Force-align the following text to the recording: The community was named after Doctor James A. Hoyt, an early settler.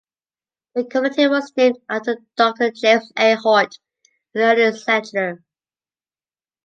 The 0.73 0.83
community 0.85 1.27
was 1.27 1.53
named 1.55 1.77
after 1.87 2.17
Doctor 2.35 2.71
James 2.71 3.11
A. 3.19 3.35
Hoyt, 3.35 3.77
an 4.33 4.41
early 4.41 4.75
settler. 4.75 5.43